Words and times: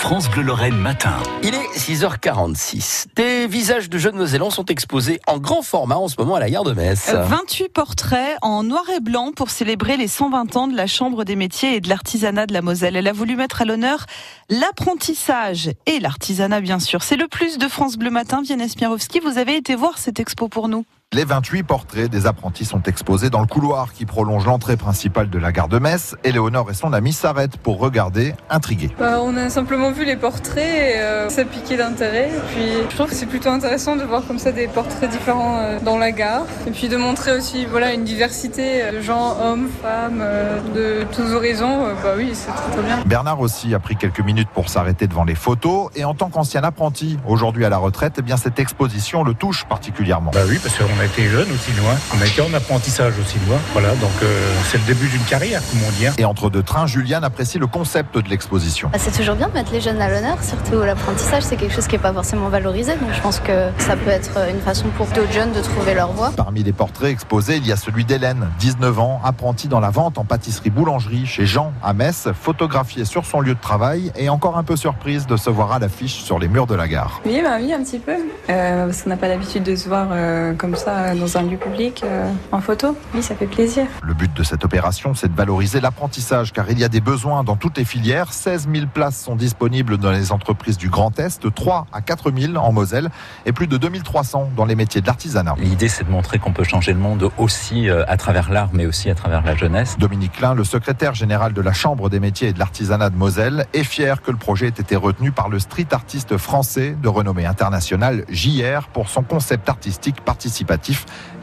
France 0.00 0.30
Bleu 0.30 0.42
Lorraine 0.42 0.78
matin. 0.78 1.18
Il 1.42 1.54
est 1.54 1.68
6h46. 1.76 3.08
Des 3.16 3.46
visages 3.46 3.90
de 3.90 3.98
jeunes 3.98 4.16
Mosellans 4.16 4.48
sont 4.48 4.64
exposés 4.64 5.20
en 5.26 5.36
grand 5.36 5.60
format 5.60 5.96
en 5.96 6.08
ce 6.08 6.14
moment 6.18 6.36
à 6.36 6.40
la 6.40 6.48
gare 6.48 6.64
de 6.64 6.72
Metz. 6.72 7.12
28 7.12 7.68
portraits 7.68 8.38
en 8.40 8.62
noir 8.62 8.84
et 8.96 9.00
blanc 9.00 9.32
pour 9.36 9.50
célébrer 9.50 9.98
les 9.98 10.08
120 10.08 10.56
ans 10.56 10.68
de 10.68 10.76
la 10.76 10.86
Chambre 10.86 11.24
des 11.24 11.36
métiers 11.36 11.76
et 11.76 11.80
de 11.82 11.90
l'artisanat 11.90 12.46
de 12.46 12.54
la 12.54 12.62
Moselle. 12.62 12.96
Elle 12.96 13.08
a 13.08 13.12
voulu 13.12 13.36
mettre 13.36 13.60
à 13.60 13.66
l'honneur 13.66 14.06
l'apprentissage 14.48 15.70
et 15.84 16.00
l'artisanat, 16.00 16.62
bien 16.62 16.78
sûr. 16.78 17.02
C'est 17.02 17.16
le 17.16 17.28
plus 17.28 17.58
de 17.58 17.68
France 17.68 17.98
Bleu 17.98 18.10
Matin. 18.10 18.40
Vianney 18.40 18.70
Smirowski, 18.70 19.20
vous 19.20 19.36
avez 19.36 19.56
été 19.56 19.74
voir 19.74 19.98
cette 19.98 20.18
expo 20.18 20.48
pour 20.48 20.68
nous. 20.68 20.86
Les 21.12 21.24
28 21.24 21.64
portraits 21.64 22.08
des 22.08 22.26
apprentis 22.26 22.64
sont 22.64 22.84
exposés 22.84 23.30
dans 23.30 23.40
le 23.40 23.48
couloir 23.48 23.92
qui 23.92 24.06
prolonge 24.06 24.46
l'entrée 24.46 24.76
principale 24.76 25.28
de 25.28 25.40
la 25.40 25.50
gare 25.50 25.66
de 25.66 25.80
Metz. 25.80 26.14
Éléonore 26.22 26.70
et 26.70 26.74
son 26.74 26.92
ami 26.92 27.12
s'arrêtent 27.12 27.56
pour 27.56 27.80
regarder, 27.80 28.32
intrigués. 28.48 28.90
Bah, 28.96 29.18
on 29.20 29.36
a 29.36 29.50
simplement 29.50 29.90
vu 29.90 30.04
les 30.04 30.14
portraits 30.14 30.58
et 30.62 31.00
euh, 31.00 31.28
ça 31.28 31.44
piquait 31.44 31.76
d'intérêt. 31.76 32.30
Puis 32.54 32.62
je 32.88 32.94
trouve 32.94 33.08
que 33.08 33.16
c'est 33.16 33.26
plutôt 33.26 33.48
intéressant 33.48 33.96
de 33.96 34.04
voir 34.04 34.24
comme 34.24 34.38
ça 34.38 34.52
des 34.52 34.68
portraits 34.68 35.10
différents 35.10 35.58
euh, 35.58 35.80
dans 35.80 35.98
la 35.98 36.12
gare. 36.12 36.44
Et 36.68 36.70
puis 36.70 36.88
de 36.88 36.96
montrer 36.96 37.32
aussi 37.32 37.66
voilà, 37.66 37.92
une 37.92 38.04
diversité 38.04 38.80
euh, 38.80 38.92
de 38.92 39.00
gens, 39.00 39.36
hommes, 39.42 39.68
femmes, 39.82 40.20
euh, 40.20 40.60
de 40.76 41.06
tous 41.12 41.34
horizons. 41.34 41.86
Euh, 41.86 41.94
bah 42.04 42.10
oui, 42.16 42.30
c'est 42.34 42.52
très, 42.52 42.70
très 42.70 42.82
bien. 42.82 43.02
Bernard 43.04 43.40
aussi 43.40 43.74
a 43.74 43.80
pris 43.80 43.96
quelques 43.96 44.20
minutes 44.20 44.50
pour 44.54 44.68
s'arrêter 44.68 45.08
devant 45.08 45.24
les 45.24 45.34
photos. 45.34 45.90
Et 45.96 46.04
en 46.04 46.14
tant 46.14 46.28
qu'ancien 46.28 46.62
apprenti, 46.62 47.18
aujourd'hui 47.26 47.64
à 47.64 47.68
la 47.68 47.78
retraite, 47.78 48.14
eh 48.18 48.22
bien 48.22 48.36
cette 48.36 48.60
exposition 48.60 49.24
le 49.24 49.34
touche 49.34 49.64
particulièrement. 49.64 50.30
Bah 50.32 50.42
oui, 50.48 50.60
parce 50.62 50.78
qu'on 50.78 50.99
a 51.00 51.04
été 51.06 51.24
jeunes 51.28 51.48
aussi 51.52 51.72
loin. 51.80 51.94
On 52.16 52.20
a 52.22 52.26
été 52.26 52.40
en 52.42 52.52
apprentissage 52.54 53.14
aussi 53.20 53.38
loin. 53.48 53.58
Voilà, 53.72 53.90
donc 53.96 54.10
euh, 54.22 54.52
c'est 54.70 54.78
le 54.78 54.84
début 54.84 55.08
d'une 55.08 55.22
carrière, 55.22 55.60
comme 55.70 55.80
on 55.86 55.90
dit. 55.98 56.06
hein. 56.06 56.12
Et 56.18 56.24
entre 56.24 56.50
deux 56.50 56.62
trains, 56.62 56.86
Juliane 56.86 57.24
apprécie 57.24 57.58
le 57.58 57.66
concept 57.66 58.16
de 58.18 58.28
l'exposition. 58.28 58.90
Bah, 58.92 58.98
C'est 59.00 59.10
toujours 59.16 59.34
bien 59.34 59.48
de 59.48 59.54
mettre 59.54 59.72
les 59.72 59.80
jeunes 59.80 60.00
à 60.00 60.08
l'honneur, 60.08 60.36
surtout 60.42 60.80
l'apprentissage, 60.82 61.42
c'est 61.42 61.56
quelque 61.56 61.74
chose 61.74 61.86
qui 61.86 61.96
n'est 61.96 62.02
pas 62.02 62.12
forcément 62.12 62.48
valorisé. 62.48 62.92
Donc 62.96 63.10
je 63.14 63.20
pense 63.20 63.40
que 63.40 63.68
ça 63.78 63.96
peut 63.96 64.10
être 64.10 64.30
une 64.50 64.60
façon 64.60 64.86
pour 64.96 65.06
d'autres 65.08 65.32
jeunes 65.32 65.52
de 65.52 65.60
trouver 65.60 65.94
leur 65.94 66.12
voie. 66.12 66.32
Parmi 66.36 66.62
les 66.62 66.72
portraits 66.72 67.10
exposés, 67.10 67.56
il 67.56 67.66
y 67.66 67.72
a 67.72 67.76
celui 67.76 68.04
d'Hélène, 68.04 68.48
19 68.58 68.98
ans, 69.00 69.20
apprentie 69.24 69.68
dans 69.68 69.80
la 69.80 69.90
vente 69.90 70.18
en 70.18 70.24
pâtisserie-boulangerie 70.24 71.26
chez 71.26 71.46
Jean 71.46 71.72
à 71.82 71.92
Metz, 71.94 72.28
photographiée 72.40 73.04
sur 73.04 73.24
son 73.24 73.40
lieu 73.40 73.54
de 73.54 73.60
travail 73.60 74.12
et 74.16 74.28
encore 74.28 74.58
un 74.58 74.62
peu 74.64 74.76
surprise 74.76 75.26
de 75.26 75.36
se 75.36 75.48
voir 75.50 75.72
à 75.72 75.78
l'affiche 75.78 76.14
sur 76.22 76.38
les 76.38 76.48
murs 76.48 76.66
de 76.66 76.74
la 76.74 76.88
gare. 76.88 77.20
Oui, 77.24 77.40
bah 77.42 77.56
oui, 77.60 77.72
un 77.72 77.82
petit 77.82 77.98
peu. 77.98 78.12
Euh, 78.50 78.86
parce 78.86 79.02
qu'on 79.02 79.10
n'a 79.10 79.16
pas 79.16 79.28
l'habitude 79.28 79.62
de 79.62 79.74
se 79.76 79.88
voir 79.88 80.08
euh, 80.12 80.52
comme 80.54 80.76
ça 80.76 80.89
dans 81.14 81.36
un 81.36 81.42
lieu 81.42 81.56
public 81.56 82.02
euh, 82.04 82.30
en 82.52 82.60
photo. 82.60 82.96
Oui, 83.14 83.22
ça 83.22 83.34
fait 83.34 83.46
plaisir. 83.46 83.86
Le 84.02 84.14
but 84.14 84.32
de 84.34 84.42
cette 84.42 84.64
opération, 84.64 85.14
c'est 85.14 85.28
de 85.28 85.36
valoriser 85.36 85.80
l'apprentissage 85.80 86.52
car 86.52 86.70
il 86.70 86.78
y 86.78 86.84
a 86.84 86.88
des 86.88 87.00
besoins 87.00 87.44
dans 87.44 87.56
toutes 87.56 87.78
les 87.78 87.84
filières. 87.84 88.32
16 88.32 88.68
000 88.72 88.86
places 88.92 89.22
sont 89.22 89.36
disponibles 89.36 89.98
dans 89.98 90.10
les 90.10 90.32
entreprises 90.32 90.78
du 90.78 90.88
Grand 90.88 91.18
Est, 91.18 91.52
3 91.54 91.86
à 91.92 92.00
4 92.00 92.32
000 92.36 92.56
en 92.56 92.72
Moselle 92.72 93.10
et 93.46 93.52
plus 93.52 93.66
de 93.66 93.76
2300 93.76 94.50
dans 94.56 94.64
les 94.64 94.74
métiers 94.74 95.00
de 95.00 95.06
l'artisanat. 95.06 95.54
L'idée, 95.58 95.88
c'est 95.88 96.04
de 96.04 96.10
montrer 96.10 96.38
qu'on 96.38 96.52
peut 96.52 96.64
changer 96.64 96.92
le 96.92 96.98
monde 96.98 97.30
aussi 97.38 97.88
euh, 97.88 98.04
à 98.08 98.16
travers 98.16 98.50
l'art, 98.50 98.70
mais 98.72 98.86
aussi 98.86 99.10
à 99.10 99.14
travers 99.14 99.44
la 99.44 99.54
jeunesse. 99.54 99.96
Dominique 99.98 100.32
Klein, 100.32 100.54
le 100.54 100.64
secrétaire 100.64 101.14
général 101.14 101.52
de 101.52 101.60
la 101.60 101.72
Chambre 101.72 102.08
des 102.08 102.20
métiers 102.20 102.48
et 102.48 102.52
de 102.52 102.58
l'artisanat 102.58 103.10
de 103.10 103.16
Moselle, 103.16 103.66
est 103.74 103.84
fier 103.84 104.22
que 104.22 104.30
le 104.30 104.36
projet 104.36 104.66
ait 104.66 104.68
été 104.70 104.96
retenu 104.96 105.30
par 105.30 105.48
le 105.48 105.58
street 105.58 105.88
artiste 105.92 106.36
français 106.36 106.96
de 107.00 107.08
renommée 107.08 107.46
internationale 107.46 108.24
JR 108.28 108.88
pour 108.92 109.08
son 109.08 109.22
concept 109.22 109.68
artistique 109.68 110.20
participatif 110.22 110.79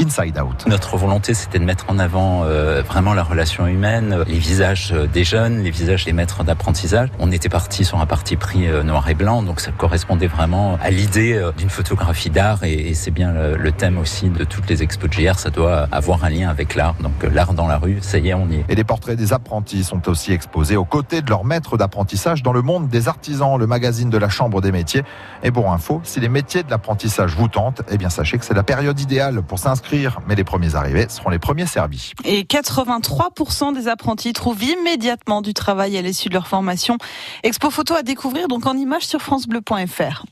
Inside 0.00 0.38
Out. 0.38 0.66
Notre 0.66 0.96
volonté, 0.96 1.32
c'était 1.34 1.58
de 1.58 1.64
mettre 1.64 1.86
en 1.88 1.98
avant 1.98 2.42
euh, 2.44 2.82
vraiment 2.82 3.14
la 3.14 3.22
relation 3.22 3.66
humaine, 3.66 4.24
les 4.26 4.38
visages 4.38 4.92
euh, 4.92 5.06
des 5.06 5.24
jeunes, 5.24 5.62
les 5.62 5.70
visages 5.70 6.04
des 6.04 6.12
maîtres 6.12 6.44
d'apprentissage. 6.44 7.08
On 7.18 7.32
était 7.32 7.48
parti 7.48 7.84
sur 7.84 8.00
un 8.00 8.06
parti 8.06 8.36
pris 8.36 8.66
euh, 8.66 8.82
noir 8.82 9.08
et 9.08 9.14
blanc, 9.14 9.42
donc 9.42 9.60
ça 9.60 9.72
correspondait 9.72 10.26
vraiment 10.26 10.78
à 10.82 10.90
l'idée 10.90 11.34
euh, 11.34 11.52
d'une 11.56 11.70
photographie 11.70 12.30
d'art, 12.30 12.64
et, 12.64 12.88
et 12.88 12.94
c'est 12.94 13.10
bien 13.10 13.32
le, 13.32 13.56
le 13.56 13.72
thème 13.72 13.98
aussi 13.98 14.28
de 14.28 14.44
toutes 14.44 14.68
les 14.68 14.82
expos 14.82 15.08
de 15.08 15.14
JR, 15.14 15.38
ça 15.38 15.50
doit 15.50 15.88
avoir 15.92 16.24
un 16.24 16.30
lien 16.30 16.48
avec 16.48 16.74
l'art. 16.74 16.94
Donc 17.00 17.12
l'art 17.22 17.54
dans 17.54 17.66
la 17.66 17.78
rue, 17.78 17.98
ça 18.02 18.18
y 18.18 18.28
est, 18.28 18.34
on 18.34 18.48
y 18.48 18.56
est. 18.56 18.64
Et 18.68 18.74
les 18.74 18.84
portraits 18.84 19.16
des 19.16 19.32
apprentis 19.32 19.84
sont 19.84 20.08
aussi 20.08 20.32
exposés 20.32 20.76
aux 20.76 20.84
côtés 20.84 21.22
de 21.22 21.30
leurs 21.30 21.44
maîtres 21.44 21.76
d'apprentissage 21.76 22.42
dans 22.42 22.52
le 22.52 22.62
monde 22.62 22.88
des 22.88 23.08
artisans, 23.08 23.58
le 23.58 23.66
magazine 23.66 24.10
de 24.10 24.18
la 24.18 24.28
Chambre 24.28 24.60
des 24.60 24.72
métiers. 24.72 25.02
Et 25.42 25.50
pour 25.50 25.72
info, 25.72 26.00
si 26.04 26.20
les 26.20 26.28
métiers 26.28 26.62
de 26.62 26.70
l'apprentissage 26.70 27.34
vous 27.34 27.48
tentent, 27.48 27.82
eh 27.90 27.96
bien 27.96 28.10
sachez 28.10 28.38
que 28.38 28.44
c'est 28.44 28.54
la 28.54 28.62
période 28.62 28.98
idéale 29.00 29.15
pour 29.48 29.58
s'inscrire, 29.58 30.20
mais 30.28 30.34
les 30.34 30.44
premiers 30.44 30.74
arrivés 30.74 31.06
seront 31.08 31.30
les 31.30 31.38
premiers 31.38 31.66
servis. 31.66 32.12
Et 32.24 32.42
83% 32.42 33.74
des 33.74 33.88
apprentis 33.88 34.32
trouvent 34.32 34.62
immédiatement 34.62 35.42
du 35.42 35.54
travail 35.54 35.96
à 35.96 36.02
l'issue 36.02 36.28
de 36.28 36.34
leur 36.34 36.46
formation. 36.46 36.98
Expo 37.42 37.70
photo 37.70 37.94
à 37.94 38.02
découvrir 38.02 38.48
donc 38.48 38.66
en 38.66 38.74
images 38.74 39.06
sur 39.06 39.20
francebleu.fr. 39.20 40.24